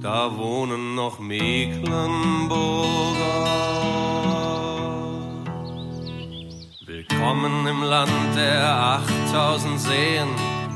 [0.00, 1.88] da wohnen noch Mecklenburger.
[6.86, 9.00] Willkommen im Land der
[9.32, 10.28] 8000 Seen.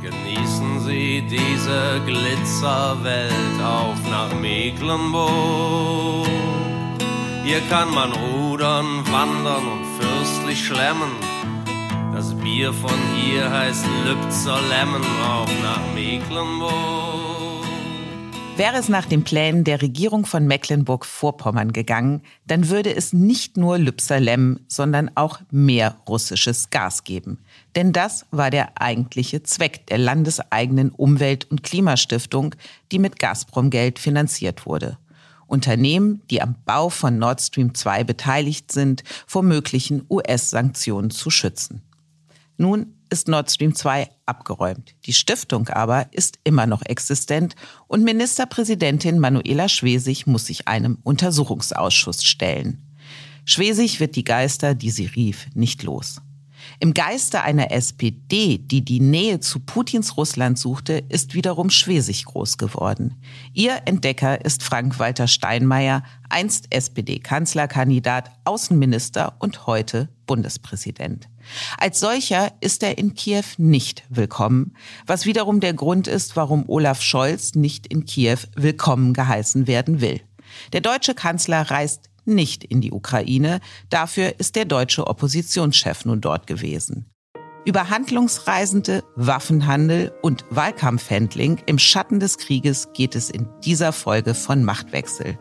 [0.03, 6.27] Genießen Sie diese Glitzerwelt auf nach Mecklenburg.
[7.45, 11.13] Hier kann man rudern, wandern und fürstlich schlemmen.
[12.13, 17.32] Das Bier von hier heißt Lübzer Lemmen auf nach Mecklenburg.
[18.55, 23.79] Wäre es nach den Plänen der Regierung von Mecklenburg-Vorpommern gegangen, dann würde es nicht nur
[23.79, 27.39] Lübsalem, sondern auch mehr russisches Gas geben.
[27.75, 32.55] Denn das war der eigentliche Zweck der landeseigenen Umwelt- und Klimastiftung,
[32.93, 34.99] die mit Gazprom-Geld finanziert wurde.
[35.47, 41.81] Unternehmen, die am Bau von Nord Stream 2 beteiligt sind, vor möglichen US-Sanktionen zu schützen.
[42.59, 44.95] Nun ist Nord Stream 2 abgeräumt.
[45.05, 47.55] Die Stiftung aber ist immer noch existent
[47.87, 52.97] und Ministerpräsidentin Manuela Schwesig muss sich einem Untersuchungsausschuss stellen.
[53.45, 56.23] Schwesig wird die Geister, die sie rief, nicht los.
[56.83, 62.59] Im Geiste einer SPD, die die Nähe zu Putins Russland suchte, ist wiederum Schwesig groß
[62.59, 63.23] geworden.
[63.53, 71.29] Ihr Entdecker ist Frank-Walter Steinmeier, einst SPD-Kanzlerkandidat, Außenminister und heute Bundespräsident.
[71.79, 74.75] Als solcher ist er in Kiew nicht willkommen,
[75.07, 80.21] was wiederum der Grund ist, warum Olaf Scholz nicht in Kiew willkommen geheißen werden will.
[80.73, 83.61] Der deutsche Kanzler reist nicht in die Ukraine,
[83.91, 87.07] dafür ist der deutsche Oppositionschef nun dort gewesen.
[87.65, 94.65] Über Handlungsreisende, Waffenhandel und Wahlkampfhandling im Schatten des Krieges geht es in dieser Folge von
[94.65, 95.39] Machtwechsel.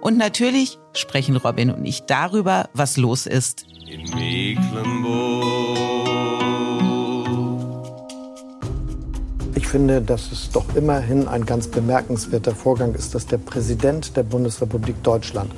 [0.00, 5.51] Und natürlich sprechen Robin und ich darüber, was los ist in Mecklenburg.
[9.72, 15.02] Finde, dass es doch immerhin ein ganz bemerkenswerter Vorgang ist, dass der Präsident der Bundesrepublik
[15.02, 15.50] Deutschland,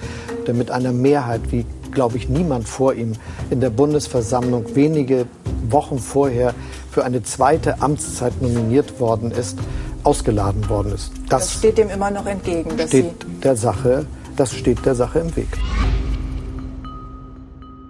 [0.47, 3.15] der mit einer Mehrheit, wie glaube ich niemand vor ihm,
[3.51, 5.27] in der Bundesversammlung wenige
[5.69, 6.55] Wochen vorher
[6.93, 9.59] für eine zweite Amtszeit nominiert worden ist,
[10.05, 11.11] ausgeladen worden ist.
[11.29, 12.71] Das, das steht dem immer noch entgegen.
[12.87, 15.49] steht der Sache, das steht der Sache im Weg.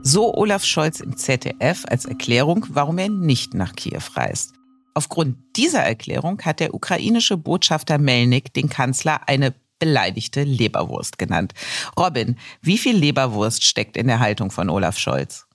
[0.02, 4.53] So Olaf Scholz im ZDF als Erklärung, warum er nicht nach Kiew reist.
[4.94, 11.52] Aufgrund dieser Erklärung hat der ukrainische Botschafter Melnik den Kanzler eine beleidigte Leberwurst genannt.
[11.98, 15.46] Robin, wie viel Leberwurst steckt in der Haltung von Olaf Scholz?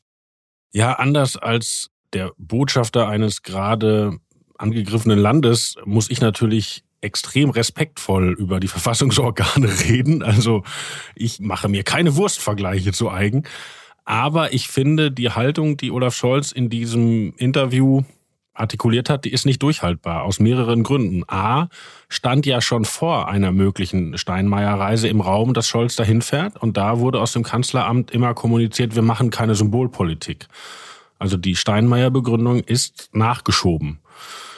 [0.71, 4.19] Ja, anders als der Botschafter eines gerade
[4.57, 10.21] angegriffenen Landes muss ich natürlich extrem respektvoll über die Verfassungsorgane reden.
[10.21, 10.63] Also
[11.15, 13.43] ich mache mir keine Wurstvergleiche zu eigen.
[14.05, 18.03] Aber ich finde, die Haltung, die Olaf Scholz in diesem Interview
[18.59, 21.23] artikuliert hat, die ist nicht durchhaltbar aus mehreren Gründen.
[21.27, 21.67] A,
[22.09, 26.57] stand ja schon vor einer möglichen Steinmeier-Reise im Raum, dass Scholz dahin fährt.
[26.57, 30.47] Und da wurde aus dem Kanzleramt immer kommuniziert, wir machen keine Symbolpolitik.
[31.17, 33.99] Also die Steinmeier-Begründung ist nachgeschoben.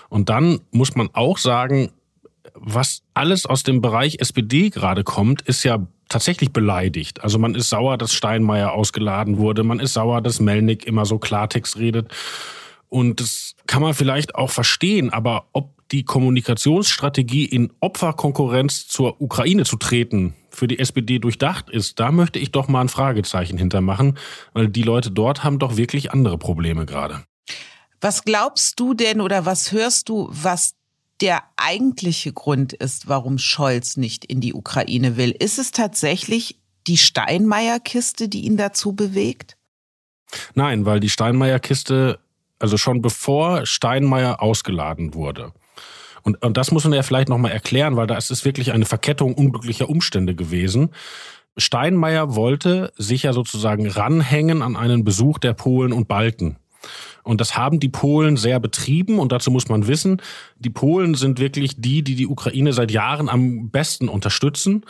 [0.10, 1.92] Und dann muss man auch sagen,
[2.54, 7.24] was alles aus dem Bereich SPD gerade kommt, ist ja tatsächlich beleidigt.
[7.24, 9.64] Also man ist sauer, dass Steinmeier ausgeladen wurde.
[9.64, 12.12] Man ist sauer, dass Melnik immer so Klartext redet.
[12.90, 15.12] Und das kann man vielleicht auch verstehen.
[15.12, 22.00] Aber ob die Kommunikationsstrategie in Opferkonkurrenz zur Ukraine zu treten für die SPD durchdacht ist,
[22.00, 24.18] da möchte ich doch mal ein Fragezeichen hintermachen,
[24.54, 27.24] weil die Leute dort haben doch wirklich andere Probleme gerade.
[28.00, 30.76] Was glaubst du denn oder was hörst du, was
[31.22, 35.32] der eigentliche Grund ist, warum Scholz nicht in die Ukraine will.
[35.32, 39.56] Ist es tatsächlich die Steinmeier-Kiste, die ihn dazu bewegt?
[40.56, 42.20] Nein, weil die Steinmeier-Kiste,
[42.62, 45.52] also schon bevor Steinmeier ausgeladen wurde,
[46.24, 49.34] und, und das muss man ja vielleicht nochmal erklären, weil da ist wirklich eine Verkettung
[49.34, 50.92] unglücklicher Umstände gewesen.
[51.58, 56.58] Steinmeier wollte sich ja sozusagen ranhängen an einen Besuch der Polen und Balten.
[57.24, 59.20] Und das haben die Polen sehr betrieben.
[59.20, 60.22] Und dazu muss man wissen,
[60.58, 64.86] die Polen sind wirklich die, die die Ukraine seit Jahren am besten unterstützen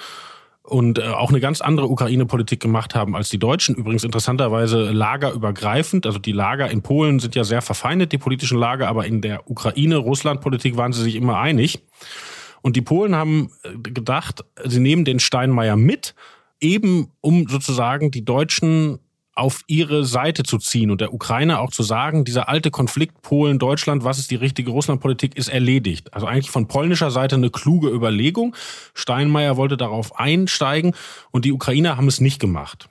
[0.63, 3.75] und äh, auch eine ganz andere Ukraine-Politik gemacht haben als die Deutschen.
[3.75, 6.05] Übrigens interessanterweise lagerübergreifend.
[6.05, 9.49] Also die Lager in Polen sind ja sehr verfeindet, die politischen Lager, aber in der
[9.49, 11.83] Ukraine-Russland-Politik waren sie sich immer einig.
[12.61, 16.13] Und die Polen haben äh, gedacht, sie nehmen den Steinmeier mit,
[16.59, 18.99] eben um sozusagen die Deutschen
[19.33, 24.03] auf ihre Seite zu ziehen und der Ukraine auch zu sagen, dieser alte Konflikt Polen-Deutschland,
[24.03, 26.13] was ist die richtige Russlandpolitik, ist erledigt.
[26.13, 28.55] Also eigentlich von polnischer Seite eine kluge Überlegung.
[28.93, 30.93] Steinmeier wollte darauf einsteigen
[31.31, 32.89] und die Ukrainer haben es nicht gemacht.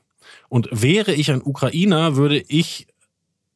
[0.49, 2.87] Und wäre ich ein Ukrainer, würde ich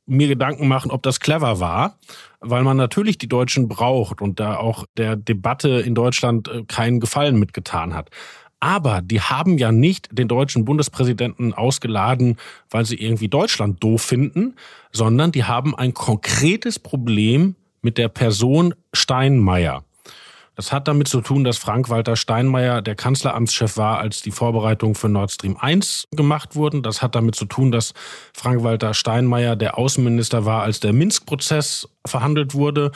[0.07, 1.99] mir Gedanken machen, ob das clever war,
[2.41, 7.01] weil man natürlich die Deutschen braucht und da auch der Debatte in Deutschland äh, keinen
[7.01, 8.11] Gefallen mitgetan hat.
[8.65, 12.39] Aber die haben ja nicht den deutschen Bundespräsidenten ausgeladen,
[12.71, 14.57] weil sie irgendwie Deutschland doof finden,
[14.91, 19.85] sondern die haben ein konkretes Problem mit der Person Steinmeier.
[20.57, 25.09] Das hat damit zu tun, dass Frank-Walter Steinmeier der Kanzleramtschef war, als die Vorbereitungen für
[25.09, 26.83] Nord Stream 1 gemacht wurden.
[26.83, 27.93] Das hat damit zu tun, dass
[28.33, 32.93] Frank-Walter Steinmeier der Außenminister war, als der Minsk-Prozess verhandelt wurde.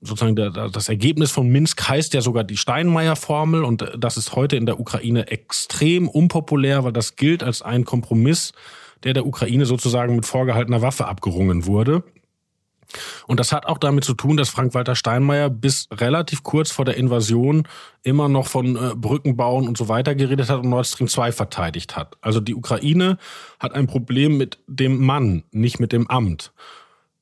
[0.00, 4.66] Sozusagen das Ergebnis von Minsk heißt ja sogar die Steinmeier-Formel und das ist heute in
[4.66, 8.52] der Ukraine extrem unpopulär, weil das gilt als ein Kompromiss,
[9.04, 12.02] der der Ukraine sozusagen mit vorgehaltener Waffe abgerungen wurde.
[13.28, 16.96] Und das hat auch damit zu tun, dass Frank-Walter Steinmeier bis relativ kurz vor der
[16.96, 17.68] Invasion
[18.02, 21.32] immer noch von äh, Brücken bauen und so weiter geredet hat und Nord Stream 2
[21.32, 22.16] verteidigt hat.
[22.22, 23.18] Also die Ukraine
[23.60, 26.52] hat ein Problem mit dem Mann, nicht mit dem Amt.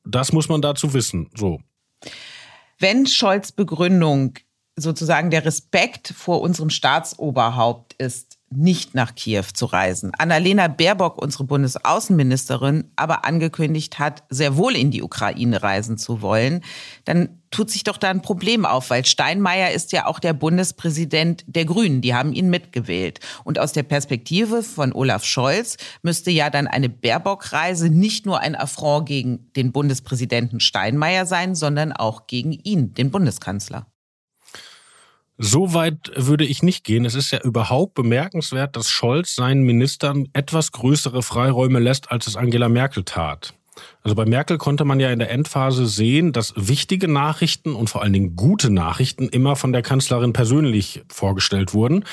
[0.04, 1.28] Das muss man dazu wissen.
[1.34, 1.60] So.
[2.78, 4.34] Wenn Scholz Begründung
[4.76, 10.12] sozusagen der Respekt vor unserem Staatsoberhaupt ist, nicht nach Kiew zu reisen.
[10.16, 16.62] Annalena Baerbock, unsere Bundesaußenministerin, aber angekündigt hat, sehr wohl in die Ukraine reisen zu wollen,
[17.04, 21.44] dann tut sich doch da ein Problem auf, weil Steinmeier ist ja auch der Bundespräsident
[21.46, 22.02] der Grünen.
[22.02, 23.20] Die haben ihn mitgewählt.
[23.44, 28.54] Und aus der Perspektive von Olaf Scholz müsste ja dann eine Baerbock-Reise nicht nur ein
[28.54, 33.86] Affront gegen den Bundespräsidenten Steinmeier sein, sondern auch gegen ihn, den Bundeskanzler.
[35.38, 37.04] So weit würde ich nicht gehen.
[37.04, 42.36] Es ist ja überhaupt bemerkenswert, dass Scholz seinen Ministern etwas größere Freiräume lässt, als es
[42.36, 43.52] Angela Merkel tat.
[44.02, 48.02] Also bei Merkel konnte man ja in der Endphase sehen, dass wichtige Nachrichten und vor
[48.02, 52.04] allen Dingen gute Nachrichten immer von der Kanzlerin persönlich vorgestellt wurden,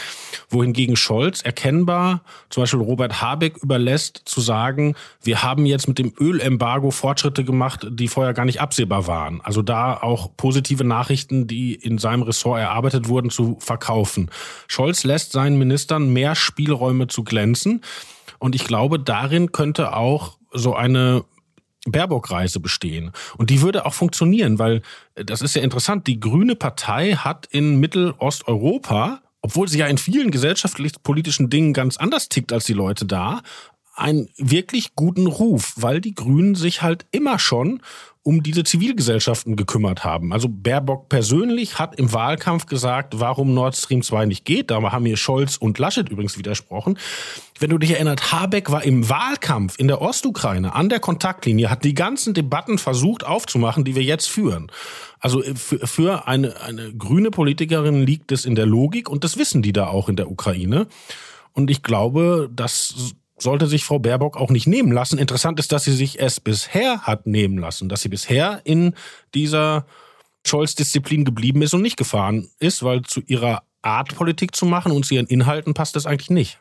[0.50, 6.13] wohingegen Scholz erkennbar zum Beispiel Robert Habeck überlässt zu sagen, wir haben jetzt mit dem
[6.19, 9.42] Ölembargo Fortschritte gemacht, die vorher gar nicht absehbar waren.
[9.42, 14.30] Also da auch positive Nachrichten, die in seinem Ressort erarbeitet wurden, zu verkaufen.
[14.68, 17.81] Scholz lässt seinen Ministern mehr Spielräume zu glänzen.
[18.39, 21.24] Und ich glaube, darin könnte auch so eine
[21.85, 23.12] Baerbock-Reise bestehen.
[23.38, 24.81] Und die würde auch funktionieren, weil
[25.15, 26.07] äh, das ist ja interessant.
[26.07, 32.30] Die Grüne Partei hat in Mittelosteuropa, obwohl sie ja in vielen gesellschaftlich-politischen Dingen ganz anders
[32.30, 33.41] tickt als die Leute da,
[33.95, 37.81] einen wirklich guten Ruf, weil die Grünen sich halt immer schon
[38.24, 40.31] um diese Zivilgesellschaften gekümmert haben.
[40.31, 44.72] Also Baerbock persönlich hat im Wahlkampf gesagt, warum Nord Stream 2 nicht geht.
[44.72, 46.98] Da haben mir Scholz und Laschet übrigens widersprochen.
[47.60, 51.84] Wenn du dich erinnerst, Habeck war im Wahlkampf in der Ostukraine an der Kontaktlinie, hat
[51.84, 54.72] die ganzen Debatten versucht aufzumachen, die wir jetzt führen.
[55.20, 59.62] Also für, für eine, eine grüne Politikerin liegt es in der Logik und das wissen
[59.62, 60.88] die da auch in der Ukraine.
[61.52, 65.18] Und ich glaube, dass sollte sich Frau Baerbock auch nicht nehmen lassen.
[65.18, 68.94] Interessant ist, dass sie sich es bisher hat nehmen lassen, dass sie bisher in
[69.33, 69.85] dieser
[70.45, 75.05] Scholz-Disziplin geblieben ist und nicht gefahren ist, weil zu ihrer Art Politik zu machen und
[75.05, 76.60] zu ihren Inhalten passt das eigentlich nicht.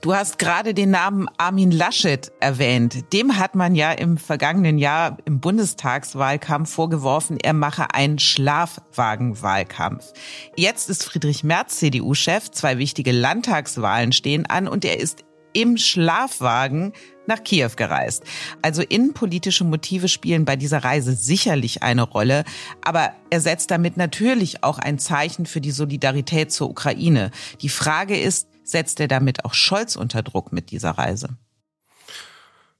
[0.00, 3.12] Du hast gerade den Namen Armin Laschet erwähnt.
[3.12, 10.12] Dem hat man ja im vergangenen Jahr im Bundestagswahlkampf vorgeworfen, er mache einen Schlafwagenwahlkampf.
[10.56, 16.92] Jetzt ist Friedrich Merz CDU-Chef, zwei wichtige Landtagswahlen stehen an und er ist im Schlafwagen
[17.26, 18.24] nach Kiew gereist.
[18.62, 22.44] Also innenpolitische Motive spielen bei dieser Reise sicherlich eine Rolle,
[22.82, 27.30] aber er setzt damit natürlich auch ein Zeichen für die Solidarität zur Ukraine.
[27.62, 31.36] Die Frage ist, setzt er damit auch Scholz unter Druck mit dieser Reise?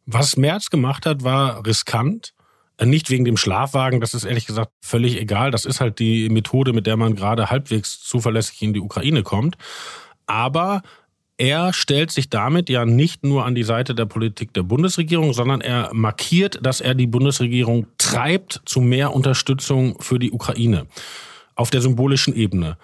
[0.07, 2.35] Was Merz gemacht hat, war riskant.
[2.83, 5.51] Nicht wegen dem Schlafwagen, das ist ehrlich gesagt völlig egal.
[5.51, 9.57] Das ist halt die Methode, mit der man gerade halbwegs zuverlässig in die Ukraine kommt.
[10.27, 10.81] Aber
[11.41, 15.63] er stellt sich damit ja nicht nur an die Seite der Politik der Bundesregierung, sondern
[15.63, 20.87] er markiert, dass er die Bundesregierung treibt zu mehr Unterstützung für die Ukraine
[21.55, 22.77] auf der symbolischen Ebene.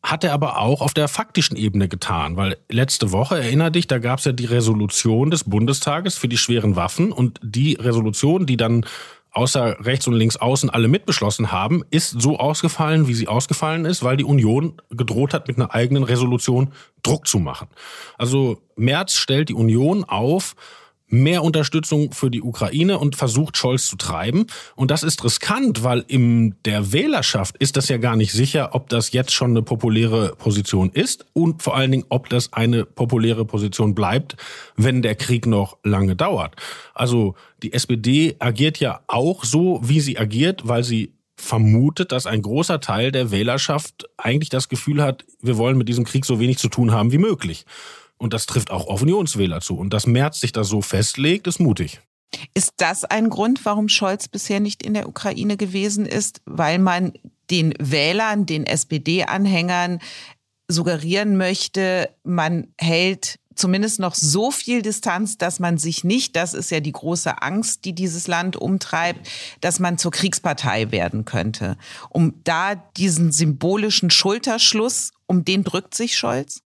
[0.00, 3.98] Hat er aber auch auf der faktischen Ebene getan, weil letzte Woche, erinner dich, da
[3.98, 8.56] gab es ja die Resolution des Bundestages für die schweren Waffen und die Resolution, die
[8.56, 8.86] dann
[9.34, 14.02] außer rechts und links außen alle mitbeschlossen haben, ist so ausgefallen, wie sie ausgefallen ist,
[14.02, 16.72] weil die Union gedroht hat, mit einer eigenen Resolution
[17.02, 17.68] Druck zu machen.
[18.16, 20.54] Also Merz stellt die Union auf,
[21.08, 24.46] mehr Unterstützung für die Ukraine und versucht Scholz zu treiben.
[24.74, 28.88] Und das ist riskant, weil in der Wählerschaft ist das ja gar nicht sicher, ob
[28.88, 33.44] das jetzt schon eine populäre Position ist und vor allen Dingen, ob das eine populäre
[33.44, 34.36] Position bleibt,
[34.76, 36.56] wenn der Krieg noch lange dauert.
[36.94, 42.42] Also die SPD agiert ja auch so, wie sie agiert, weil sie vermutet, dass ein
[42.42, 46.58] großer Teil der Wählerschaft eigentlich das Gefühl hat, wir wollen mit diesem Krieg so wenig
[46.58, 47.66] zu tun haben wie möglich.
[48.18, 49.76] Und das trifft auch auf Unionswähler zu.
[49.76, 52.00] Und dass Merz sich da so festlegt, ist mutig.
[52.54, 56.40] Ist das ein Grund, warum Scholz bisher nicht in der Ukraine gewesen ist?
[56.46, 57.12] Weil man
[57.50, 60.00] den Wählern, den SPD-Anhängern
[60.68, 66.70] suggerieren möchte, man hält zumindest noch so viel Distanz, dass man sich nicht, das ist
[66.70, 69.28] ja die große Angst, die dieses Land umtreibt,
[69.60, 71.76] dass man zur Kriegspartei werden könnte.
[72.10, 76.63] Um da diesen symbolischen Schulterschluss, um den drückt sich Scholz?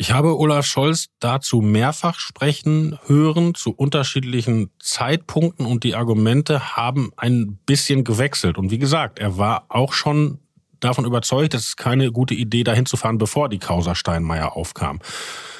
[0.00, 7.10] Ich habe Olaf Scholz dazu mehrfach sprechen hören zu unterschiedlichen Zeitpunkten und die Argumente haben
[7.16, 8.58] ein bisschen gewechselt.
[8.58, 10.38] Und wie gesagt, er war auch schon
[10.78, 15.00] davon überzeugt, dass es keine gute Idee, dahin zu fahren, bevor die Causa Steinmeier aufkam.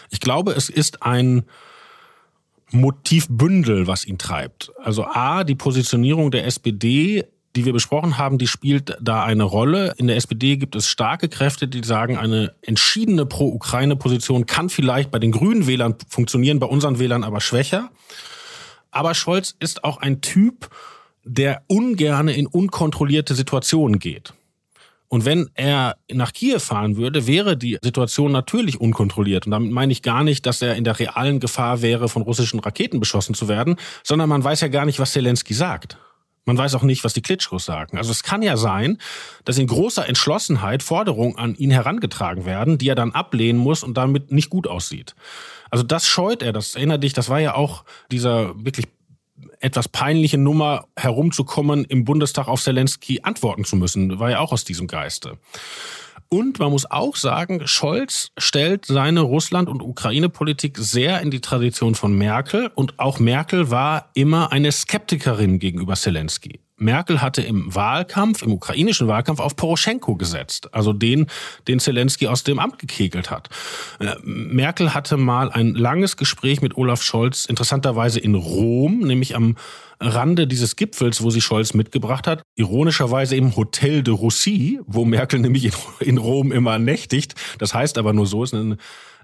[0.09, 1.42] Ich glaube, es ist ein
[2.71, 4.71] Motivbündel, was ihn treibt.
[4.80, 7.25] Also A, die Positionierung der SPD
[7.57, 9.95] die wir besprochen haben, die spielt da eine Rolle.
[9.97, 15.19] In der SPD gibt es starke Kräfte, die sagen, eine entschiedene Pro-Ukraine-Position kann vielleicht bei
[15.19, 17.90] den grünen Wählern funktionieren, bei unseren Wählern aber schwächer.
[18.90, 20.71] Aber Scholz ist auch ein Typ,
[21.25, 24.33] der ungerne in unkontrollierte Situationen geht.
[25.09, 29.47] Und wenn er nach Kiew fahren würde, wäre die Situation natürlich unkontrolliert.
[29.47, 32.61] Und damit meine ich gar nicht, dass er in der realen Gefahr wäre, von russischen
[32.61, 35.97] Raketen beschossen zu werden, sondern man weiß ja gar nicht, was Zelensky sagt.
[36.49, 37.99] Man weiß auch nicht, was die Klitschkos sagen.
[37.99, 38.97] Also es kann ja sein,
[39.45, 43.99] dass in großer Entschlossenheit Forderungen an ihn herangetragen werden, die er dann ablehnen muss und
[43.99, 45.14] damit nicht gut aussieht.
[45.69, 48.87] Also das scheut er, das erinnert dich, das war ja auch dieser wirklich
[49.61, 54.64] etwas peinliche Nummer herumzukommen, im Bundestag auf Zelensky antworten zu müssen, war ja auch aus
[54.64, 55.37] diesem Geiste.
[56.30, 61.94] Und man muss auch sagen, Scholz stellt seine Russland- und Ukraine-Politik sehr in die Tradition
[61.94, 62.70] von Merkel.
[62.75, 66.61] Und auch Merkel war immer eine Skeptikerin gegenüber Zelensky.
[66.78, 71.26] Merkel hatte im Wahlkampf, im ukrainischen Wahlkampf auf Poroschenko gesetzt, also den,
[71.66, 73.49] den Zelensky aus dem Amt gekegelt hat.
[73.99, 79.56] Äh, Merkel hatte mal ein langes Gespräch mit Olaf Scholz, interessanterweise in Rom, nämlich am
[80.00, 82.42] Rande dieses Gipfels, wo sie Scholz mitgebracht hat.
[82.54, 87.35] Ironischerweise im Hotel de Russie, wo Merkel nämlich in, Rom immer nächtigt.
[87.58, 88.78] Das heißt aber nur so, ist ein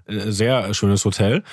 [0.05, 1.43] äh, sehr schönes Hotel.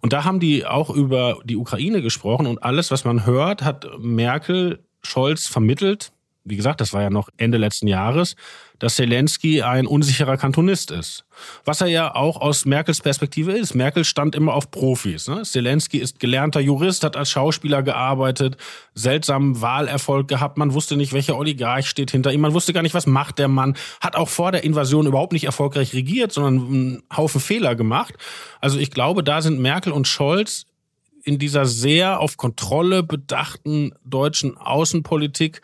[0.00, 3.88] Und da haben die auch über die Ukraine gesprochen und alles, was man hört, hat
[3.98, 6.12] Merkel Scholz vermittelt.
[6.44, 8.36] Wie gesagt, das war ja noch Ende letzten Jahres
[8.78, 11.24] dass Zelensky ein unsicherer Kantonist ist.
[11.64, 13.74] Was er ja auch aus Merkels Perspektive ist.
[13.74, 15.28] Merkel stand immer auf Profis.
[15.28, 15.42] Ne?
[15.42, 18.56] Zelensky ist gelernter Jurist, hat als Schauspieler gearbeitet,
[18.94, 20.58] seltsamen Wahlerfolg gehabt.
[20.58, 22.40] Man wusste nicht, welcher Oligarch steht hinter ihm.
[22.40, 23.76] Man wusste gar nicht, was macht der Mann.
[24.00, 28.14] Hat auch vor der Invasion überhaupt nicht erfolgreich regiert, sondern einen Haufen Fehler gemacht.
[28.60, 30.66] Also ich glaube, da sind Merkel und Scholz
[31.28, 35.60] in dieser sehr auf Kontrolle bedachten deutschen Außenpolitik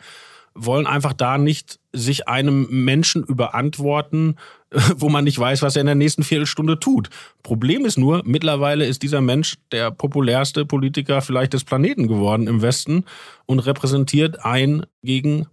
[0.53, 4.35] wollen einfach da nicht sich einem Menschen überantworten,
[4.95, 7.09] wo man nicht weiß, was er in der nächsten Viertelstunde tut.
[7.41, 12.61] Problem ist nur, mittlerweile ist dieser Mensch der populärste Politiker vielleicht des Planeten geworden im
[12.61, 13.03] Westen
[13.47, 15.47] und repräsentiert ein gegen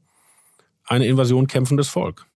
[0.85, 2.27] eine Invasion kämpfendes Volk.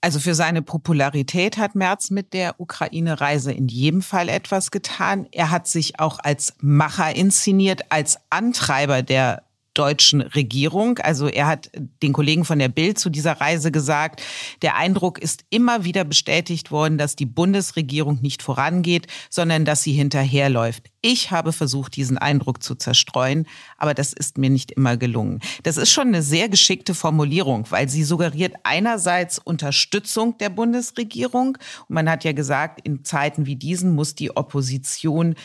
[0.00, 5.26] Also für seine Popularität hat Merz mit der Ukraine-Reise in jedem Fall etwas getan.
[5.32, 9.42] Er hat sich auch als Macher inszeniert, als Antreiber der
[9.78, 10.98] deutschen Regierung.
[10.98, 11.70] Also er hat
[12.02, 14.22] den Kollegen von der Bild zu dieser Reise gesagt,
[14.62, 19.92] der Eindruck ist immer wieder bestätigt worden, dass die Bundesregierung nicht vorangeht, sondern dass sie
[19.92, 20.90] hinterherläuft.
[21.00, 25.40] Ich habe versucht, diesen Eindruck zu zerstreuen, aber das ist mir nicht immer gelungen.
[25.62, 31.56] Das ist schon eine sehr geschickte Formulierung, weil sie suggeriert einerseits Unterstützung der Bundesregierung.
[31.88, 35.36] Und man hat ja gesagt, in Zeiten wie diesen muss die Opposition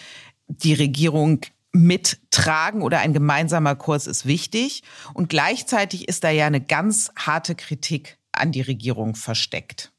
[0.47, 1.41] die Regierung
[1.73, 4.83] mittragen oder ein gemeinsamer Kurs ist wichtig.
[5.13, 9.91] Und gleichzeitig ist da ja eine ganz harte Kritik an die Regierung versteckt.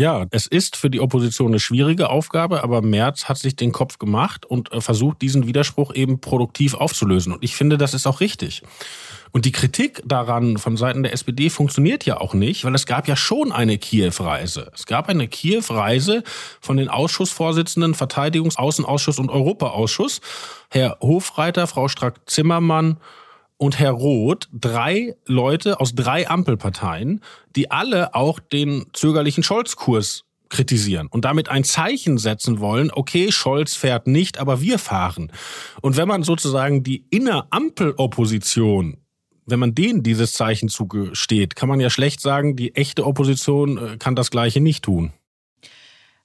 [0.00, 3.98] Ja, es ist für die Opposition eine schwierige Aufgabe, aber Merz hat sich den Kopf
[3.98, 7.34] gemacht und äh, versucht, diesen Widerspruch eben produktiv aufzulösen.
[7.34, 8.62] Und ich finde, das ist auch richtig.
[9.32, 13.06] Und die Kritik daran von Seiten der SPD funktioniert ja auch nicht, weil es gab
[13.06, 14.70] ja schon eine Kiew-Reise.
[14.74, 16.22] Es gab eine Kiew-Reise
[16.60, 20.20] von den Ausschussvorsitzenden Verteidigungs-, Außenausschuss und Europaausschuss.
[20.70, 22.98] Herr Hofreiter, Frau Strack-Zimmermann
[23.56, 27.20] und Herr Roth, drei Leute aus drei Ampelparteien,
[27.54, 33.74] die alle auch den zögerlichen Scholz-Kurs kritisieren und damit ein Zeichen setzen wollen, okay, Scholz
[33.74, 35.30] fährt nicht, aber wir fahren.
[35.80, 38.96] Und wenn man sozusagen die Innerampelopposition
[39.46, 43.96] wenn man denen dieses Zeichen zugesteht, kann man ja schlecht sagen, die echte Opposition äh,
[43.98, 45.12] kann das Gleiche nicht tun.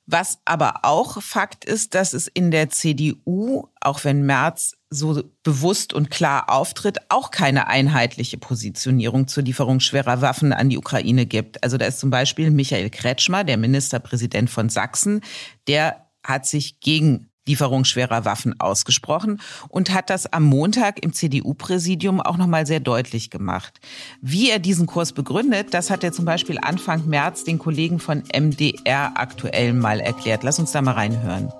[0.08, 5.94] Was aber auch Fakt ist, dass es in der CDU, auch wenn Merz so bewusst
[5.94, 11.64] und klar auftritt, auch keine einheitliche Positionierung zur Lieferung schwerer Waffen an die Ukraine gibt.
[11.64, 15.22] Also da ist zum Beispiel Michael Kretschmer, der Ministerpräsident von Sachsen,
[15.68, 22.20] der hat sich gegen Lieferung schwerer Waffen ausgesprochen und hat das am Montag im CDU-Präsidium
[22.20, 23.80] auch nochmal sehr deutlich gemacht.
[24.22, 28.24] Wie er diesen Kurs begründet, das hat er zum Beispiel Anfang März den Kollegen von
[28.36, 30.44] MDR aktuell mal erklärt.
[30.44, 31.52] Lass uns da mal reinhören.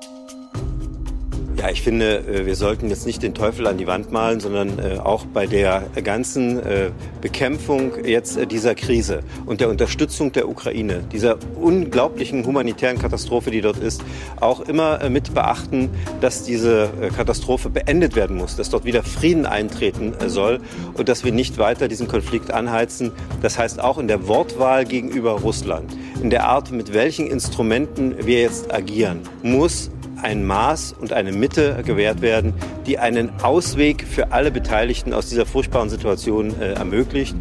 [1.58, 4.78] Ja, ich finde, äh, wir sollten jetzt nicht den Teufel an die Wand malen, sondern
[4.78, 11.04] äh, auch bei der ganzen äh, Bekämpfung jetzt dieser Krise und der Unterstützung der Ukraine,
[11.14, 14.04] dieser unglaublichen humanitären Katastrophe, die dort ist,
[14.42, 20.14] auch immer mit beachten, dass diese Katastrophe beendet werden muss, dass dort wieder Frieden eintreten
[20.28, 20.60] soll
[20.96, 23.12] und dass wir nicht weiter diesen Konflikt anheizen.
[23.42, 28.42] Das heißt auch in der Wortwahl gegenüber Russland, in der Art, mit welchen Instrumenten wir
[28.42, 29.90] jetzt agieren, muss
[30.26, 32.56] ein Maß und eine Mitte gewährt werden,
[32.88, 37.36] die einen Ausweg für alle Beteiligten aus dieser furchtbaren Situation äh, ermöglicht.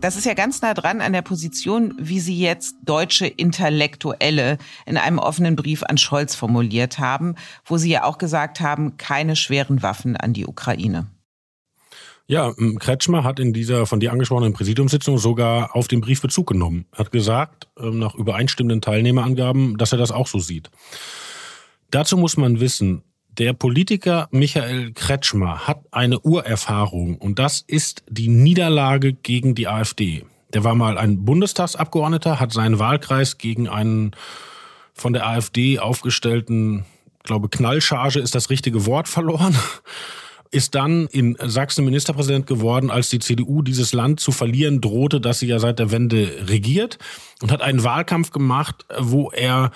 [0.00, 4.96] Das ist ja ganz nah dran an der Position, wie sie jetzt deutsche Intellektuelle in
[4.96, 9.82] einem offenen Brief an Scholz formuliert haben, wo sie ja auch gesagt haben, keine schweren
[9.82, 11.06] Waffen an die Ukraine.
[12.26, 16.86] Ja, Kretschmer hat in dieser von dir angesprochenen Präsidiumssitzung sogar auf den Brief Bezug genommen.
[16.92, 20.70] Hat gesagt, ähm, nach übereinstimmenden Teilnehmerangaben, dass er das auch so sieht.
[21.90, 23.02] Dazu muss man wissen,
[23.38, 30.24] der Politiker Michael Kretschmer hat eine Urerfahrung und das ist die Niederlage gegen die AfD.
[30.52, 34.12] Der war mal ein Bundestagsabgeordneter, hat seinen Wahlkreis gegen einen
[34.92, 36.84] von der AfD aufgestellten,
[37.24, 39.56] glaube Knallcharge ist das richtige Wort verloren
[40.52, 45.40] ist dann in Sachsen Ministerpräsident geworden, als die CDU dieses Land zu verlieren drohte, das
[45.40, 46.98] sie ja seit der Wende regiert
[47.40, 49.72] und hat einen Wahlkampf gemacht, wo er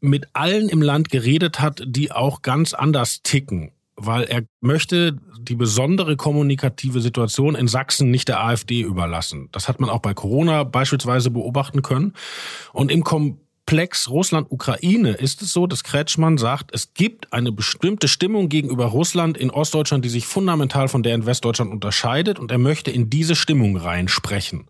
[0.00, 5.56] mit allen im Land geredet hat, die auch ganz anders ticken, weil er möchte die
[5.56, 9.48] besondere kommunikative Situation in Sachsen nicht der AfD überlassen.
[9.52, 12.12] Das hat man auch bei Corona beispielsweise beobachten können.
[12.74, 18.06] Und im Kom Komplex Russland-Ukraine ist es so, dass Kretschmann sagt, es gibt eine bestimmte
[18.06, 22.58] Stimmung gegenüber Russland in Ostdeutschland, die sich fundamental von der in Westdeutschland unterscheidet und er
[22.58, 24.68] möchte in diese Stimmung reinsprechen.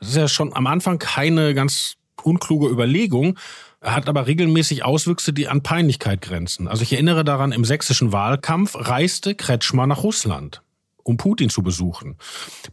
[0.00, 3.38] Das ist ja schon am Anfang keine ganz unkluge Überlegung,
[3.80, 6.66] hat aber regelmäßig Auswüchse, die an Peinlichkeit grenzen.
[6.66, 10.62] Also ich erinnere daran, im sächsischen Wahlkampf reiste Kretschmann nach Russland
[11.04, 12.16] um Putin zu besuchen.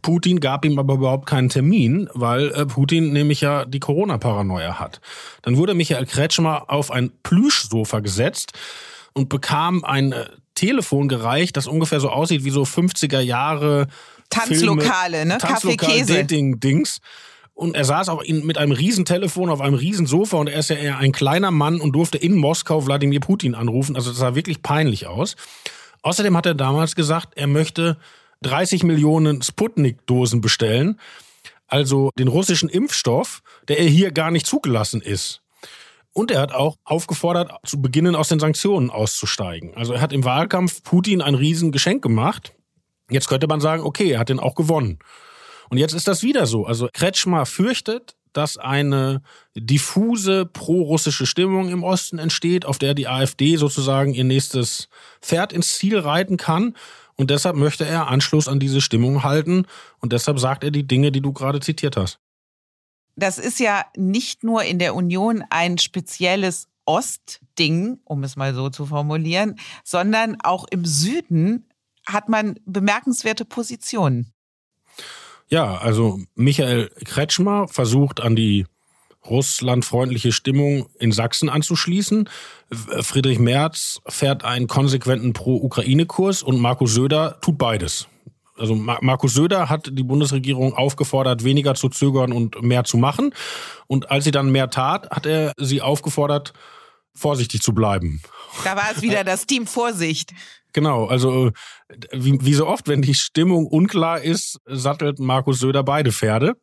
[0.02, 5.00] Putin gab ihm aber überhaupt keinen Termin, weil äh, Putin nämlich ja die Corona-Paranoia hat.
[5.42, 8.52] Dann wurde Michael Kretschmer auf ein Plüschsofa gesetzt
[9.12, 13.86] und bekam ein äh, Telefon gereicht, das ungefähr so aussieht wie so 50er Jahre
[14.28, 15.38] Tanzlokale, Filme, ne?
[15.38, 16.14] Tanzlokal Kaffee, Käse.
[16.14, 17.00] Dating-Dings.
[17.54, 20.96] Und er saß auch mit einem Riesentelefon auf einem Riesensofa und er ist ja eher
[20.96, 23.96] ein kleiner Mann und durfte in Moskau Wladimir Putin anrufen.
[23.96, 25.36] Also das sah wirklich peinlich aus.
[26.02, 27.98] Außerdem hat er damals gesagt, er möchte
[28.42, 30.98] 30 Millionen Sputnik-Dosen bestellen,
[31.66, 35.42] also den russischen Impfstoff, der hier gar nicht zugelassen ist.
[36.12, 39.74] Und er hat auch aufgefordert, zu beginnen, aus den Sanktionen auszusteigen.
[39.76, 42.52] Also er hat im Wahlkampf Putin ein Riesengeschenk gemacht.
[43.08, 44.98] Jetzt könnte man sagen, okay, er hat den auch gewonnen.
[45.68, 46.66] Und jetzt ist das wieder so.
[46.66, 49.22] Also Kretschmer fürchtet, dass eine
[49.56, 54.88] diffuse pro-russische Stimmung im Osten entsteht, auf der die AfD sozusagen ihr nächstes
[55.20, 56.76] Pferd ins Ziel reiten kann.
[57.20, 59.66] Und deshalb möchte er Anschluss an diese Stimmung halten.
[59.98, 62.18] Und deshalb sagt er die Dinge, die du gerade zitiert hast.
[63.14, 68.70] Das ist ja nicht nur in der Union ein spezielles Ostding, um es mal so
[68.70, 71.68] zu formulieren, sondern auch im Süden
[72.06, 74.32] hat man bemerkenswerte Positionen.
[75.48, 78.64] Ja, also Michael Kretschmer versucht an die
[79.28, 82.28] russlandfreundliche Stimmung in Sachsen anzuschließen.
[82.70, 88.08] Friedrich Merz fährt einen konsequenten Pro-Ukraine-Kurs und Markus Söder tut beides.
[88.56, 93.34] Also Markus Söder hat die Bundesregierung aufgefordert, weniger zu zögern und mehr zu machen.
[93.86, 96.52] Und als sie dann mehr tat, hat er sie aufgefordert,
[97.14, 98.22] vorsichtig zu bleiben.
[98.64, 100.32] Da war es wieder das Team Vorsicht.
[100.72, 101.50] Genau, also
[102.12, 106.54] wie, wie so oft, wenn die Stimmung unklar ist, sattelt Markus Söder beide Pferde.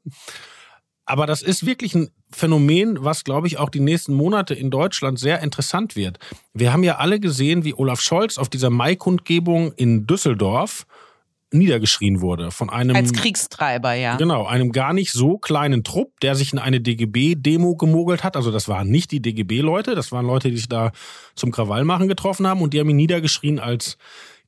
[1.05, 5.17] Aber das ist wirklich ein Phänomen, was, glaube ich, auch die nächsten Monate in Deutschland
[5.17, 6.19] sehr interessant wird.
[6.53, 10.85] Wir haben ja alle gesehen, wie Olaf Scholz auf dieser Maikundgebung in Düsseldorf
[11.51, 14.17] niedergeschrien wurde von einem als Kriegstreiber, ja.
[14.17, 18.35] Genau, einem gar nicht so kleinen Trupp, der sich in eine DGB-Demo gemogelt hat.
[18.35, 20.91] Also das waren nicht die DGB-Leute, das waren Leute, die sich da
[21.35, 23.97] zum Krawallmachen getroffen haben und die haben ihn niedergeschrien als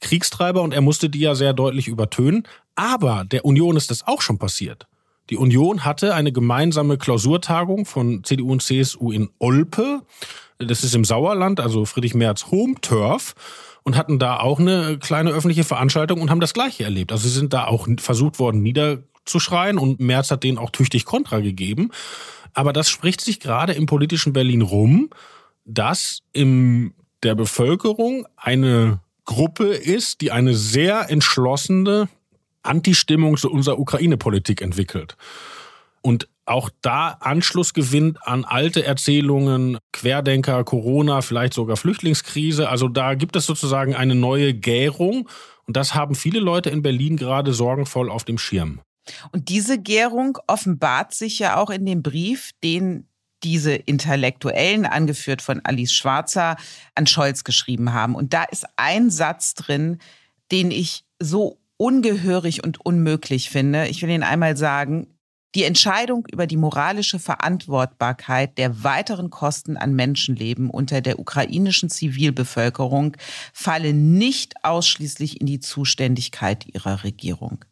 [0.02, 2.44] Kriegstreiber und er musste die ja sehr deutlich übertönen.
[2.76, 4.88] Aber der Union ist das auch schon passiert.
[5.30, 10.02] Die Union hatte eine gemeinsame Klausurtagung von CDU und CSU in Olpe.
[10.58, 13.36] Das ist im Sauerland, also Friedrich Merz Home Turf
[13.84, 17.12] und hatten da auch eine kleine öffentliche Veranstaltung und haben das Gleiche erlebt.
[17.12, 21.40] Also sie sind da auch versucht worden, niederzuschreien und Merz hat denen auch tüchtig Kontra
[21.40, 21.92] gegeben.
[22.54, 25.12] Aber das spricht sich gerade im politischen Berlin rum,
[25.66, 32.10] dass in der Bevölkerung eine Gruppe ist, die eine sehr entschlossene
[32.70, 35.18] Antistimmung zu unserer Ukraine-Politik entwickelt.
[36.02, 42.70] Und auch da Anschluss gewinnt an alte Erzählungen, Querdenker, Corona, vielleicht sogar Flüchtlingskrise.
[42.70, 45.30] Also da gibt es sozusagen eine neue Gärung
[45.68, 48.82] und das haben viele Leute in Berlin gerade sorgenvoll auf dem Schirm.
[49.32, 53.06] Und diese Gärung offenbart sich ja auch in dem Brief, den
[53.44, 56.58] diese Intellektuellen, angeführt von Alice Schwarzer,
[56.96, 58.16] an Scholz geschrieben haben.
[58.16, 60.00] Und da ist ein Satz drin,
[60.52, 63.88] den ich so ungehörig und unmöglich finde.
[63.88, 65.08] Ich will Ihnen einmal sagen,
[65.56, 73.18] die Entscheidung über die moralische Verantwortbarkeit der weiteren Kosten an Menschenleben unter der ukrainischen Zivilbevölkerung
[73.54, 77.66] falle nicht ausschließlich in die Zuständigkeit ihrer Regierung.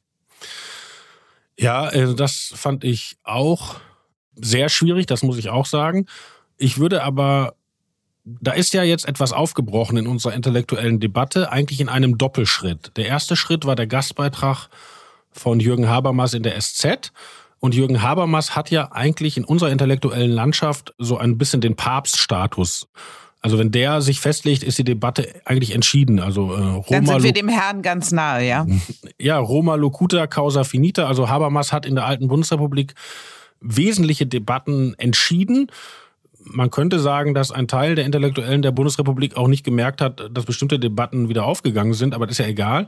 [1.60, 3.76] Ja, also das fand ich auch
[4.34, 6.08] sehr schwierig, das muss ich auch sagen.
[6.58, 7.56] Ich würde aber,
[8.42, 12.92] da ist ja jetzt etwas aufgebrochen in unserer intellektuellen Debatte, eigentlich in einem Doppelschritt.
[12.98, 14.68] Der erste Schritt war der Gastbeitrag
[15.32, 17.14] von Jürgen Habermas in der SZ.
[17.60, 22.88] Und Jürgen Habermas hat ja eigentlich in unserer intellektuellen Landschaft so ein bisschen den Papststatus.
[23.42, 26.20] Also wenn der sich festlegt, ist die Debatte eigentlich entschieden.
[26.20, 28.68] Also äh, Roma Dann sind wir dem Herrn ganz nahe, ja.
[29.20, 31.08] Ja, Roma locuta causa finita.
[31.08, 32.94] Also Habermas hat in der alten Bundesrepublik
[33.62, 35.72] wesentliche Debatten entschieden.
[36.50, 40.46] Man könnte sagen, dass ein Teil der Intellektuellen der Bundesrepublik auch nicht gemerkt hat, dass
[40.46, 42.88] bestimmte Debatten wieder aufgegangen sind, aber das ist ja egal.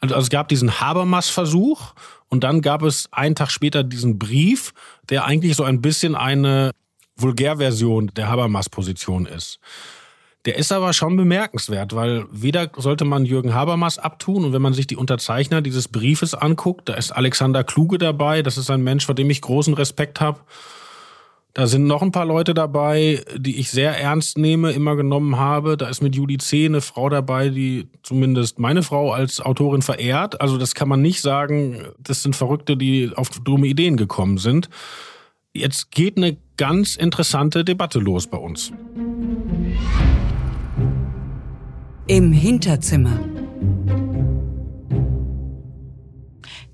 [0.00, 1.94] Also, also es gab diesen Habermas-Versuch
[2.28, 4.72] und dann gab es einen Tag später diesen Brief,
[5.08, 6.72] der eigentlich so ein bisschen eine
[7.16, 9.60] Vulgärversion der Habermas-Position ist.
[10.44, 14.74] Der ist aber schon bemerkenswert, weil weder sollte man Jürgen Habermas abtun und wenn man
[14.74, 19.06] sich die Unterzeichner dieses Briefes anguckt, da ist Alexander Kluge dabei, das ist ein Mensch,
[19.06, 20.40] vor dem ich großen Respekt habe.
[21.54, 25.76] Da sind noch ein paar Leute dabei, die ich sehr ernst nehme, immer genommen habe.
[25.76, 26.64] Da ist mit Judy C.
[26.64, 30.40] eine Frau dabei, die zumindest meine Frau als Autorin verehrt.
[30.40, 34.70] Also das kann man nicht sagen, das sind Verrückte, die auf dumme Ideen gekommen sind.
[35.52, 38.72] Jetzt geht eine ganz interessante Debatte los bei uns.
[42.06, 43.31] Im Hinterzimmer.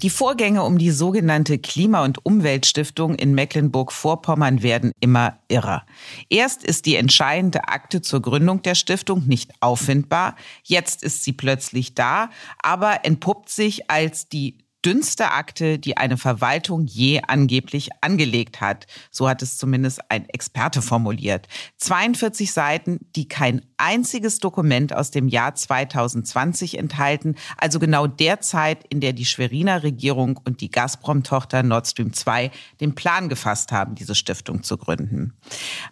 [0.02, 5.84] Die Vorgänge um die sogenannte Klima- und Umweltstiftung in Mecklenburg-Vorpommern werden immer irrer.
[6.28, 11.96] Erst ist die entscheidende Akte zur Gründung der Stiftung nicht auffindbar, jetzt ist sie plötzlich
[11.96, 12.30] da,
[12.62, 18.86] aber entpuppt sich als die dünnste Akte, die eine Verwaltung je angeblich angelegt hat.
[19.10, 21.48] So hat es zumindest ein Experte formuliert.
[21.78, 28.84] 42 Seiten, die kein einziges Dokument aus dem Jahr 2020 enthalten, also genau der Zeit,
[28.88, 33.94] in der die Schweriner Regierung und die Gazprom-Tochter Nord Stream 2 den Plan gefasst haben,
[33.94, 35.34] diese Stiftung zu gründen.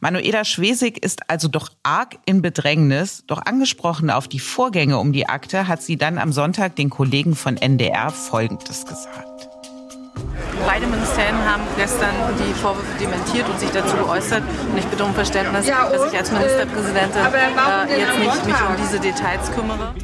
[0.01, 5.29] Manuela Schwesig ist also doch arg in Bedrängnis, doch angesprochen auf die Vorgänge um die
[5.29, 9.49] Akte hat sie dann am Sonntag den Kollegen von NDR Folgendes gesagt.
[10.67, 14.43] Beide Ministerien haben gestern die Vorwürfe dementiert und sich dazu geäußert.
[14.71, 18.77] Und ich bitte um Verständnis, ja, dass ich als Ministerpräsidentin äh, jetzt nicht mich um
[18.83, 19.95] diese Details kümmere.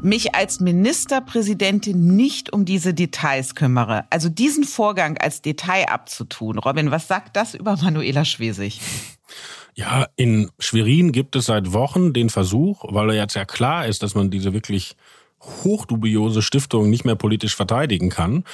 [0.00, 4.04] Mich als Ministerpräsidentin nicht um diese Details kümmere.
[4.10, 6.58] Also diesen Vorgang als Detail abzutun.
[6.58, 8.80] Robin, was sagt das über Manuela Schwesig?
[9.74, 14.14] Ja, in Schwerin gibt es seit Wochen den Versuch, weil jetzt ja klar ist, dass
[14.14, 14.96] man diese wirklich
[15.40, 18.44] hochdubiose Stiftung nicht mehr politisch verteidigen kann,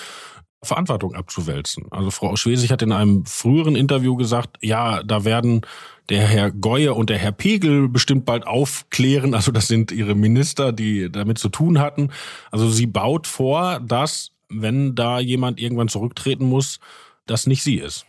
[0.63, 1.87] Verantwortung abzuwälzen.
[1.91, 5.63] Also Frau Schwesig hat in einem früheren Interview gesagt, ja, da werden
[6.09, 9.35] der Herr Goye und der Herr Pegel bestimmt bald aufklären.
[9.35, 12.11] Also das sind ihre Minister, die damit zu tun hatten.
[12.51, 16.81] Also sie baut vor, dass, wenn da jemand irgendwann zurücktreten muss,
[17.27, 18.07] das nicht sie ist.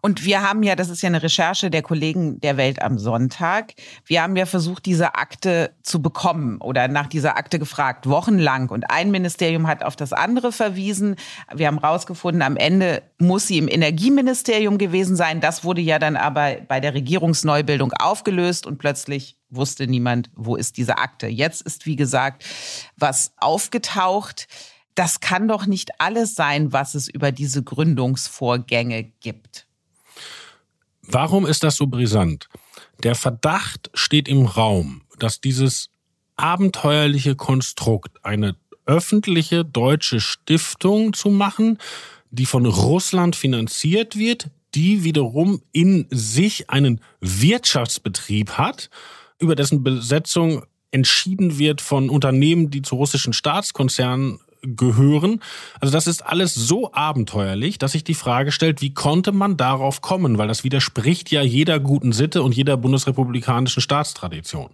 [0.00, 3.74] Und wir haben ja, das ist ja eine Recherche der Kollegen der Welt am Sonntag,
[4.04, 8.68] wir haben ja versucht, diese Akte zu bekommen oder nach dieser Akte gefragt, wochenlang.
[8.68, 11.16] Und ein Ministerium hat auf das andere verwiesen.
[11.54, 15.40] Wir haben rausgefunden, am Ende muss sie im Energieministerium gewesen sein.
[15.40, 20.76] Das wurde ja dann aber bei der Regierungsneubildung aufgelöst und plötzlich wusste niemand, wo ist
[20.76, 21.26] diese Akte.
[21.26, 22.44] Jetzt ist, wie gesagt,
[22.96, 24.46] was aufgetaucht
[24.98, 29.67] das kann doch nicht alles sein, was es über diese Gründungsvorgänge gibt.
[31.10, 32.48] Warum ist das so brisant?
[33.02, 35.88] Der Verdacht steht im Raum, dass dieses
[36.36, 41.78] abenteuerliche Konstrukt, eine öffentliche deutsche Stiftung zu machen,
[42.30, 48.90] die von Russland finanziert wird, die wiederum in sich einen Wirtschaftsbetrieb hat,
[49.38, 55.40] über dessen Besetzung entschieden wird von Unternehmen, die zu russischen Staatskonzernen gehören.
[55.80, 60.00] Also das ist alles so abenteuerlich, dass sich die Frage stellt, wie konnte man darauf
[60.00, 60.38] kommen?
[60.38, 64.70] Weil das widerspricht ja jeder guten Sitte und jeder bundesrepublikanischen Staatstradition.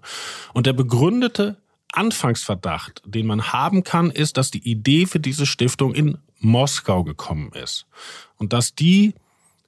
[0.52, 1.56] Und der begründete
[1.92, 7.52] Anfangsverdacht, den man haben kann, ist, dass die Idee für diese Stiftung in Moskau gekommen
[7.52, 7.86] ist.
[8.36, 9.14] Und dass die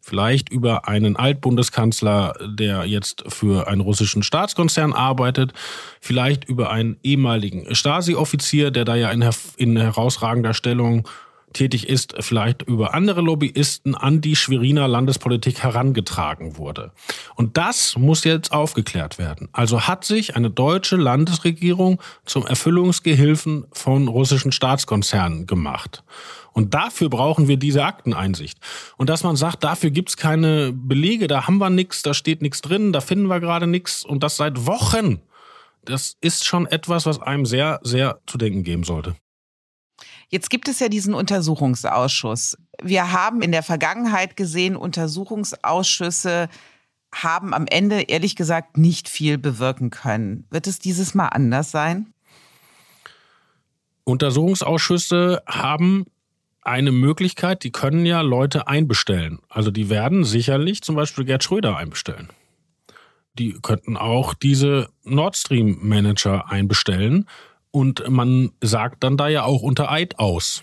[0.06, 5.52] vielleicht über einen Altbundeskanzler, der jetzt für einen russischen Staatskonzern arbeitet,
[6.00, 11.08] vielleicht über einen ehemaligen Stasi-Offizier, der da ja in, in herausragender Stellung
[11.54, 16.92] tätig ist, vielleicht über andere Lobbyisten an die Schweriner Landespolitik herangetragen wurde.
[17.34, 19.48] Und das muss jetzt aufgeklärt werden.
[19.52, 26.04] Also hat sich eine deutsche Landesregierung zum Erfüllungsgehilfen von russischen Staatskonzernen gemacht.
[26.56, 28.58] Und dafür brauchen wir diese Akteneinsicht.
[28.96, 32.62] Und dass man sagt, dafür gibt's keine Belege, da haben wir nichts, da steht nichts
[32.62, 35.20] drin, da finden wir gerade nichts und das seit Wochen.
[35.84, 39.16] Das ist schon etwas, was einem sehr, sehr zu denken geben sollte.
[40.30, 42.56] Jetzt gibt es ja diesen Untersuchungsausschuss.
[42.82, 46.48] Wir haben in der Vergangenheit gesehen, Untersuchungsausschüsse
[47.14, 50.46] haben am Ende ehrlich gesagt nicht viel bewirken können.
[50.48, 52.14] Wird es dieses Mal anders sein?
[54.04, 56.06] Untersuchungsausschüsse haben
[56.66, 59.38] eine Möglichkeit, die können ja Leute einbestellen.
[59.48, 62.28] Also die werden sicherlich zum Beispiel Gerd Schröder einbestellen.
[63.38, 67.28] Die könnten auch diese Nord Stream Manager einbestellen
[67.70, 70.62] und man sagt dann da ja auch unter Eid aus.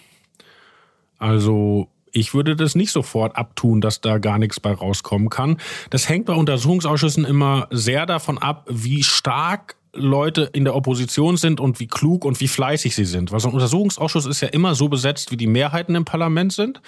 [1.20, 5.58] Also ich würde das nicht sofort abtun, dass da gar nichts bei rauskommen kann.
[5.90, 11.60] Das hängt bei Untersuchungsausschüssen immer sehr davon ab, wie stark Leute in der Opposition sind
[11.60, 13.32] und wie klug und wie fleißig sie sind.
[13.32, 16.82] Weil so ein Untersuchungsausschuss ist ja immer so besetzt, wie die Mehrheiten im Parlament sind.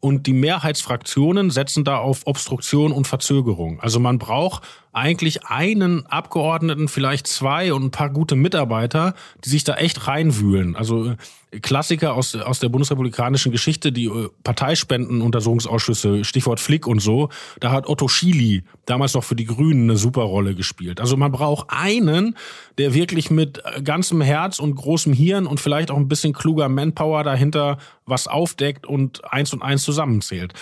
[0.00, 3.80] Und die Mehrheitsfraktionen setzen da auf Obstruktion und Verzögerung.
[3.80, 9.64] Also man braucht eigentlich einen Abgeordneten, vielleicht zwei und ein paar gute Mitarbeiter, die sich
[9.64, 10.76] da echt reinwühlen.
[10.76, 11.14] Also
[11.62, 17.30] Klassiker aus, aus der bundesrepublikanischen Geschichte, die äh, Parteispendenuntersuchungsausschüsse, Stichwort Flick und so,
[17.60, 21.00] da hat Otto Schily damals noch für die Grünen eine super Rolle gespielt.
[21.00, 22.36] Also man braucht einen,
[22.76, 26.68] der wirklich mit äh, ganzem Herz und großem Hirn und vielleicht auch ein bisschen kluger
[26.68, 30.52] Manpower dahinter was aufdeckt und eins und eins zusammenzählt.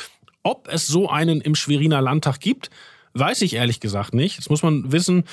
[0.45, 2.71] Ob es so einen im Schweriner Landtag gibt,
[3.15, 4.39] weiß ich ehrlich gesagt nicht.
[4.39, 5.25] Das muss man wissen,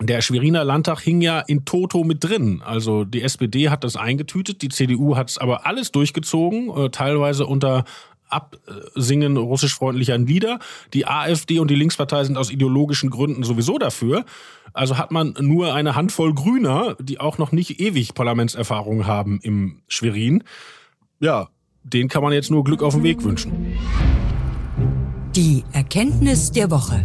[0.00, 2.62] der Schweriner Landtag hing ja in Toto mit drin.
[2.64, 7.46] Also die SPD hat das eingetütet, die CDU hat es aber alles durchgezogen, äh, teilweise
[7.46, 7.84] unter
[8.28, 10.60] Absingen russischfreundlicher Lieder.
[10.94, 14.24] Die AfD und die Linkspartei sind aus ideologischen Gründen sowieso dafür.
[14.72, 19.82] Also hat man nur eine Handvoll Grüner, die auch noch nicht ewig Parlamentserfahrung haben im
[19.88, 20.44] Schwerin.
[21.18, 21.48] Ja,
[21.82, 23.76] den kann man jetzt nur Glück auf den Weg wünschen.
[25.34, 27.04] Die Erkenntnis der Woche.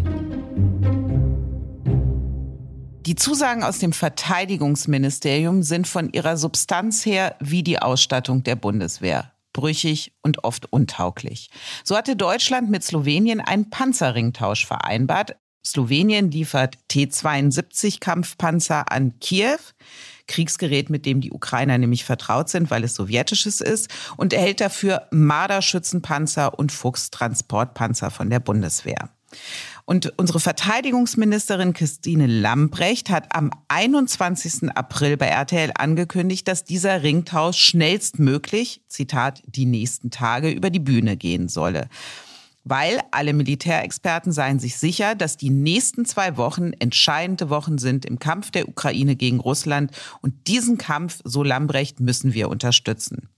[3.05, 9.31] Die Zusagen aus dem Verteidigungsministerium sind von ihrer Substanz her wie die Ausstattung der Bundeswehr
[9.53, 11.49] brüchig und oft untauglich.
[11.83, 15.37] So hatte Deutschland mit Slowenien einen Panzerringtausch vereinbart.
[15.65, 19.59] Slowenien liefert T-72 Kampfpanzer an Kiew.
[20.27, 25.07] Kriegsgerät, mit dem die Ukrainer nämlich vertraut sind, weil es sowjetisches ist, und erhält dafür
[25.11, 29.09] Marder-Schützenpanzer und Fuchs-Transportpanzer von der Bundeswehr.
[29.85, 34.71] Und unsere Verteidigungsministerin Christine Lambrecht hat am 21.
[34.75, 41.17] April bei RTL angekündigt, dass dieser Ringtausch schnellstmöglich, Zitat, die nächsten Tage über die Bühne
[41.17, 41.87] gehen solle
[42.65, 48.19] weil alle Militärexperten seien sich sicher, dass die nächsten zwei Wochen entscheidende Wochen sind im
[48.19, 53.29] Kampf der Ukraine gegen Russland und diesen Kampf, so Lambrecht, müssen wir unterstützen.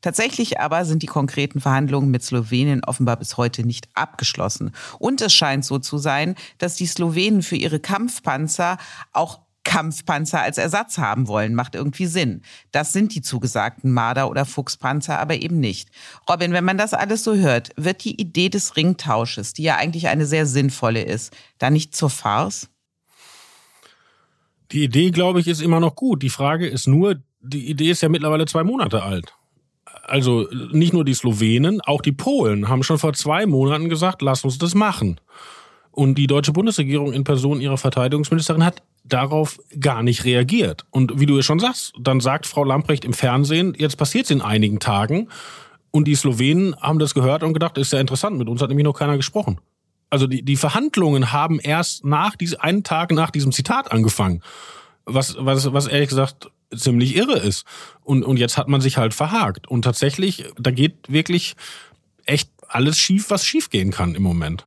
[0.00, 4.72] Tatsächlich aber sind die konkreten Verhandlungen mit Slowenien offenbar bis heute nicht abgeschlossen.
[4.98, 8.78] Und es scheint so zu sein, dass die Slowenen für ihre Kampfpanzer
[9.12, 11.54] auch Kampfpanzer als Ersatz haben wollen.
[11.54, 12.42] Macht irgendwie Sinn.
[12.72, 15.90] Das sind die zugesagten Marder- oder Fuchspanzer aber eben nicht.
[16.28, 20.08] Robin, wenn man das alles so hört, wird die Idee des Ringtausches, die ja eigentlich
[20.08, 22.68] eine sehr sinnvolle ist, da nicht zur Farce?
[24.72, 26.22] Die Idee, glaube ich, ist immer noch gut.
[26.22, 29.34] Die Frage ist nur, die Idee ist ja mittlerweile zwei Monate alt.
[30.10, 34.44] Also nicht nur die Slowenen, auch die Polen haben schon vor zwei Monaten gesagt, lass
[34.44, 35.20] uns das machen.
[35.92, 40.84] Und die deutsche Bundesregierung in Person ihrer Verteidigungsministerin hat darauf gar nicht reagiert.
[40.90, 44.30] Und wie du es schon sagst, dann sagt Frau Lamprecht im Fernsehen, jetzt passiert es
[44.32, 45.28] in einigen Tagen.
[45.92, 48.84] Und die Slowenen haben das gehört und gedacht, ist ja interessant, mit uns hat nämlich
[48.84, 49.60] noch keiner gesprochen.
[50.10, 54.42] Also die, die Verhandlungen haben erst nach diese, einen Tag nach diesem Zitat angefangen.
[55.04, 57.64] Was, was, was ehrlich gesagt ziemlich irre ist.
[58.02, 59.68] Und, und jetzt hat man sich halt verhakt.
[59.68, 61.56] Und tatsächlich, da geht wirklich
[62.24, 64.64] echt alles schief, was schief gehen kann im Moment.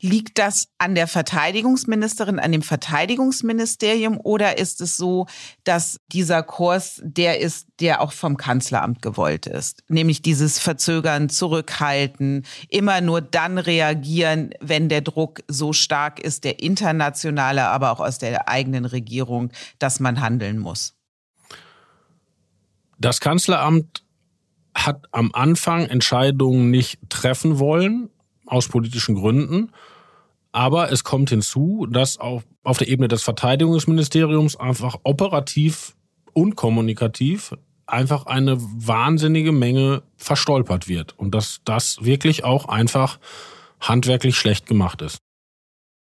[0.00, 5.26] Liegt das an der Verteidigungsministerin, an dem Verteidigungsministerium oder ist es so,
[5.64, 9.82] dass dieser Kurs der ist, der auch vom Kanzleramt gewollt ist?
[9.88, 16.62] Nämlich dieses Verzögern, Zurückhalten, immer nur dann reagieren, wenn der Druck so stark ist, der
[16.62, 20.94] internationale, aber auch aus der eigenen Regierung, dass man handeln muss.
[22.98, 24.02] Das Kanzleramt
[24.74, 28.10] hat am Anfang Entscheidungen nicht treffen wollen,
[28.46, 29.72] aus politischen Gründen.
[30.52, 35.94] Aber es kommt hinzu, dass auch auf der Ebene des Verteidigungsministeriums einfach operativ
[36.32, 37.54] und kommunikativ
[37.86, 43.18] einfach eine wahnsinnige Menge verstolpert wird und dass das wirklich auch einfach
[43.80, 45.18] handwerklich schlecht gemacht ist.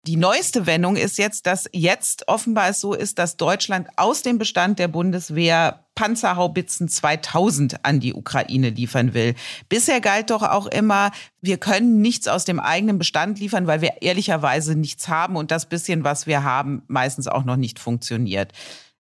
[0.08, 4.40] Die neueste Wendung ist jetzt, dass jetzt offenbar es so ist, dass Deutschland aus dem
[4.40, 9.36] Bestand der Bundeswehr Panzerhaubitzen 2000 an die Ukraine liefern will.
[9.70, 14.02] Bisher galt doch auch immer, wir können nichts aus dem eigenen Bestand liefern, weil wir
[14.02, 18.54] ehrlicherweise nichts haben und das bisschen, was wir haben, meistens auch noch nicht funktioniert.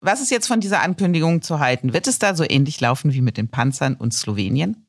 [0.01, 1.93] Was ist jetzt von dieser Ankündigung zu halten?
[1.93, 4.87] Wird es da so ähnlich laufen wie mit den Panzern und Slowenien?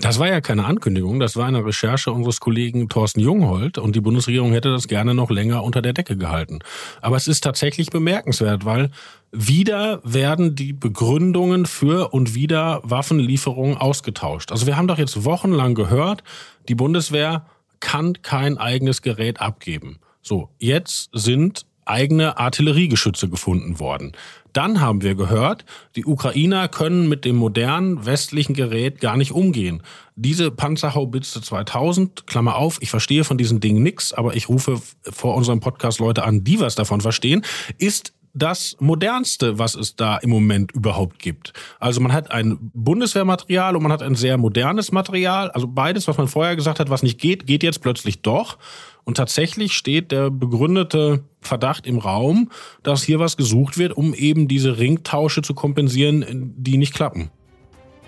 [0.00, 4.00] Das war ja keine Ankündigung, das war eine Recherche unseres Kollegen Thorsten Jungholt und die
[4.00, 6.60] Bundesregierung hätte das gerne noch länger unter der Decke gehalten.
[7.02, 8.90] Aber es ist tatsächlich bemerkenswert, weil
[9.30, 14.52] wieder werden die Begründungen für und wieder Waffenlieferungen ausgetauscht.
[14.52, 16.24] Also wir haben doch jetzt wochenlang gehört,
[16.68, 17.44] die Bundeswehr
[17.80, 19.98] kann kein eigenes Gerät abgeben.
[20.22, 24.12] So, jetzt sind eigene Artilleriegeschütze gefunden worden.
[24.52, 25.64] Dann haben wir gehört,
[25.96, 29.82] die Ukrainer können mit dem modernen westlichen Gerät gar nicht umgehen.
[30.16, 35.34] Diese Panzerhaubitze 2000, Klammer auf, ich verstehe von diesen Dingen nichts, aber ich rufe vor
[35.34, 37.42] unserem Podcast Leute an, die was davon verstehen,
[37.78, 41.52] ist das modernste, was es da im Moment überhaupt gibt.
[41.78, 45.50] Also man hat ein Bundeswehrmaterial und man hat ein sehr modernes Material.
[45.50, 48.58] Also beides, was man vorher gesagt hat, was nicht geht, geht jetzt plötzlich doch.
[49.04, 52.50] Und tatsächlich steht der begründete Verdacht im Raum,
[52.82, 57.30] dass hier was gesucht wird, um eben diese Ringtausche zu kompensieren, die nicht klappen.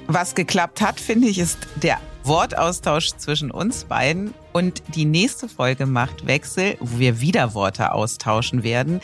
[0.06, 4.34] Was geklappt hat, finde ich, ist der Wortaustausch zwischen uns beiden.
[4.52, 9.00] Und die nächste Folge macht Wechsel, wo wir wieder Worte austauschen werden.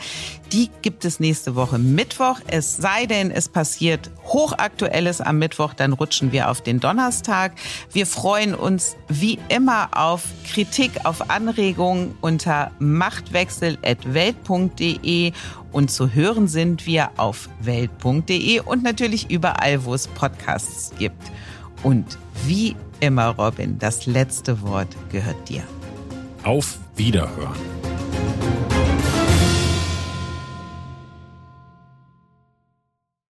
[0.51, 2.39] Die gibt es nächste Woche Mittwoch.
[2.47, 7.53] Es sei denn, es passiert Hochaktuelles am Mittwoch, dann rutschen wir auf den Donnerstag.
[7.91, 15.33] Wir freuen uns wie immer auf Kritik, auf Anregungen unter machtwechsel.welt.de
[15.71, 21.21] und zu hören sind wir auf welt.de und natürlich überall, wo es Podcasts gibt.
[21.83, 25.63] Und wie immer, Robin, das letzte Wort gehört dir.
[26.43, 27.78] Auf Wiederhören.